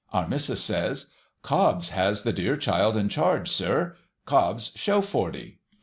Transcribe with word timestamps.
Our 0.11 0.27
missis 0.27 0.63
says,' 0.63 1.11
Cobbs 1.43 1.89
has 1.89 2.23
the 2.23 2.33
dear 2.33 2.57
child 2.57 2.97
in 2.97 3.07
charge, 3.07 3.51
sir. 3.51 3.95
Cobbs, 4.25 4.71
show 4.73 4.99
Forty 5.01 5.59